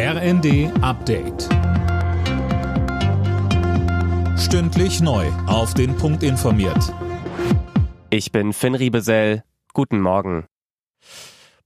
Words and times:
RND 0.00 0.70
Update. 0.80 1.48
Stündlich 4.38 5.00
neu. 5.00 5.26
Auf 5.48 5.74
den 5.74 5.96
Punkt 5.96 6.22
informiert. 6.22 6.94
Ich 8.08 8.30
bin 8.30 8.52
Finn 8.52 8.76
Riebesell. 8.76 9.42
Guten 9.74 9.98
Morgen. 9.98 10.46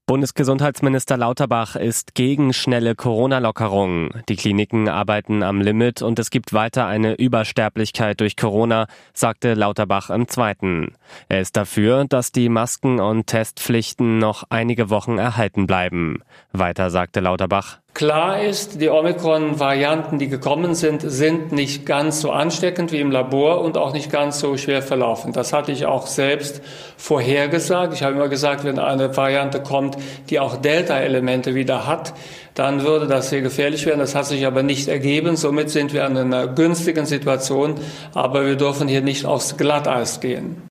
Bundesgesundheitsminister 0.07 1.15
Lauterbach 1.15 1.75
ist 1.75 2.15
gegen 2.15 2.53
schnelle 2.53 2.95
Corona-Lockerungen. 2.95 4.23
Die 4.27 4.35
Kliniken 4.35 4.89
arbeiten 4.89 5.43
am 5.43 5.61
Limit 5.61 6.01
und 6.01 6.17
es 6.17 6.31
gibt 6.31 6.53
weiter 6.53 6.87
eine 6.87 7.13
Übersterblichkeit 7.13 8.19
durch 8.19 8.35
Corona, 8.35 8.87
sagte 9.13 9.53
Lauterbach 9.53 10.09
im 10.09 10.27
Zweiten. 10.27 10.95
Er 11.29 11.39
ist 11.39 11.55
dafür, 11.55 12.05
dass 12.05 12.31
die 12.31 12.49
Masken- 12.49 12.99
und 12.99 13.27
Testpflichten 13.27 14.17
noch 14.17 14.43
einige 14.49 14.89
Wochen 14.89 15.19
erhalten 15.19 15.67
bleiben. 15.67 16.23
Weiter 16.51 16.89
sagte 16.89 17.19
Lauterbach, 17.19 17.82
Klar 17.93 18.41
ist, 18.41 18.81
die 18.81 18.89
Omikron-Varianten, 18.89 20.17
die 20.17 20.27
gekommen 20.27 20.73
sind, 20.73 21.03
sind 21.05 21.51
nicht 21.51 21.85
ganz 21.85 22.21
so 22.21 22.31
ansteckend 22.31 22.91
wie 22.91 22.99
im 22.99 23.11
Labor 23.11 23.61
und 23.61 23.77
auch 23.77 23.93
nicht 23.93 24.11
ganz 24.11 24.39
so 24.39 24.57
schwer 24.57 24.81
verlaufen. 24.81 25.31
Das 25.31 25.53
hatte 25.53 25.71
ich 25.71 25.85
auch 25.85 26.07
selbst 26.07 26.63
vorhergesagt. 26.97 27.93
Ich 27.93 28.01
habe 28.01 28.15
immer 28.15 28.29
gesagt, 28.29 28.63
wenn 28.63 28.79
eine 28.79 29.15
Variante 29.15 29.61
kommt, 29.61 29.95
die 30.31 30.39
auch 30.39 30.57
Delta-Elemente 30.57 31.53
wieder 31.53 31.85
hat, 31.85 32.15
dann 32.55 32.81
würde 32.81 33.05
das 33.05 33.29
sehr 33.29 33.41
gefährlich 33.41 33.85
werden. 33.85 33.99
Das 33.99 34.15
hat 34.15 34.25
sich 34.25 34.47
aber 34.47 34.63
nicht 34.63 34.87
ergeben. 34.87 35.35
Somit 35.35 35.69
sind 35.69 35.93
wir 35.93 36.03
in 36.07 36.17
einer 36.17 36.47
günstigen 36.47 37.05
Situation. 37.05 37.75
Aber 38.15 38.47
wir 38.47 38.55
dürfen 38.55 38.87
hier 38.87 39.01
nicht 39.01 39.27
aufs 39.27 39.55
Glatteis 39.55 40.19
gehen. 40.19 40.63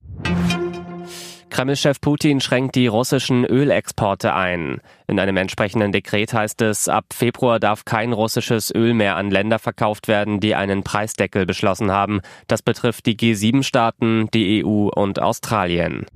Kreml-Chef 1.52 2.00
Putin 2.00 2.40
schränkt 2.40 2.76
die 2.76 2.86
russischen 2.86 3.44
Ölexporte 3.44 4.34
ein. 4.34 4.80
In 5.06 5.20
einem 5.20 5.36
entsprechenden 5.36 5.92
Dekret 5.92 6.32
heißt 6.32 6.62
es, 6.62 6.88
ab 6.88 7.04
Februar 7.12 7.60
darf 7.60 7.84
kein 7.84 8.14
russisches 8.14 8.74
Öl 8.74 8.94
mehr 8.94 9.16
an 9.16 9.30
Länder 9.30 9.58
verkauft 9.58 10.08
werden, 10.08 10.40
die 10.40 10.54
einen 10.54 10.82
Preisdeckel 10.82 11.44
beschlossen 11.44 11.90
haben. 11.90 12.22
Das 12.48 12.62
betrifft 12.62 13.04
die 13.04 13.16
G7-Staaten, 13.16 14.30
die 14.32 14.64
EU 14.64 14.88
und 14.88 15.20
Australien. 15.20 16.06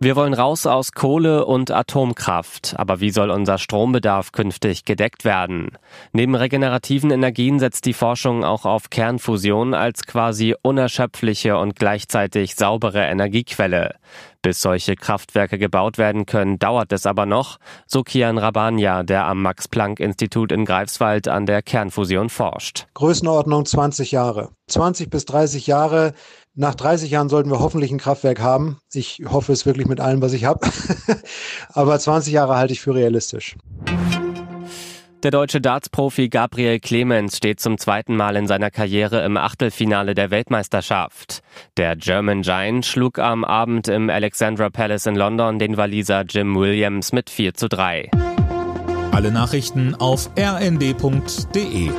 Wir 0.00 0.14
wollen 0.14 0.32
raus 0.32 0.64
aus 0.64 0.92
Kohle 0.92 1.44
und 1.44 1.72
Atomkraft. 1.72 2.74
Aber 2.76 3.00
wie 3.00 3.10
soll 3.10 3.30
unser 3.30 3.58
Strombedarf 3.58 4.30
künftig 4.30 4.84
gedeckt 4.84 5.24
werden? 5.24 5.72
Neben 6.12 6.36
regenerativen 6.36 7.10
Energien 7.10 7.58
setzt 7.58 7.84
die 7.84 7.92
Forschung 7.92 8.44
auch 8.44 8.64
auf 8.64 8.90
Kernfusion 8.90 9.74
als 9.74 10.06
quasi 10.06 10.54
unerschöpfliche 10.62 11.58
und 11.58 11.74
gleichzeitig 11.74 12.54
saubere 12.54 13.06
Energiequelle. 13.06 13.96
Bis 14.42 14.62
solche 14.62 14.94
Kraftwerke 14.94 15.58
gebaut 15.58 15.98
werden 15.98 16.24
können, 16.24 16.58
dauert 16.58 16.92
es 16.92 17.06
aber 17.06 17.26
noch, 17.26 17.58
so 17.86 18.02
Kian 18.02 18.38
Rabania, 18.38 19.02
der 19.02 19.26
am 19.26 19.42
Max-Planck-Institut 19.42 20.52
in 20.52 20.64
Greifswald 20.64 21.26
an 21.26 21.44
der 21.44 21.60
Kernfusion 21.60 22.28
forscht. 22.28 22.86
Größenordnung 22.94 23.66
20 23.66 24.12
Jahre. 24.12 24.50
20 24.68 25.10
bis 25.10 25.24
30 25.24 25.66
Jahre. 25.66 26.14
Nach 26.54 26.74
30 26.74 27.10
Jahren 27.10 27.28
sollten 27.28 27.50
wir 27.50 27.60
hoffentlich 27.60 27.90
ein 27.90 27.98
Kraftwerk 27.98 28.40
haben. 28.40 28.78
Ich 28.92 29.22
hoffe 29.28 29.52
es 29.52 29.66
wirklich 29.66 29.86
mit 29.86 30.00
allem, 30.00 30.22
was 30.22 30.32
ich 30.32 30.44
habe. 30.44 30.68
aber 31.72 31.98
20 31.98 32.32
Jahre 32.32 32.56
halte 32.56 32.72
ich 32.72 32.80
für 32.80 32.94
realistisch. 32.94 33.56
Der 35.24 35.32
deutsche 35.32 35.60
Darts-Profi 35.60 36.28
Gabriel 36.28 36.78
Clemens 36.78 37.36
steht 37.36 37.58
zum 37.58 37.76
zweiten 37.76 38.14
Mal 38.14 38.36
in 38.36 38.46
seiner 38.46 38.70
Karriere 38.70 39.24
im 39.24 39.36
Achtelfinale 39.36 40.14
der 40.14 40.30
Weltmeisterschaft. 40.30 41.42
Der 41.76 41.96
German 41.96 42.42
Giant 42.42 42.86
schlug 42.86 43.18
am 43.18 43.44
Abend 43.44 43.88
im 43.88 44.10
Alexandra 44.10 44.70
Palace 44.70 45.06
in 45.06 45.16
London 45.16 45.58
den 45.58 45.76
Waliser 45.76 46.22
Jim 46.22 46.54
Williams 46.54 47.10
mit 47.10 47.30
4 47.30 47.54
zu 47.54 47.68
3. 47.68 48.12
Alle 49.10 49.32
Nachrichten 49.32 49.96
auf 49.96 50.30
rnd.de 50.38 51.90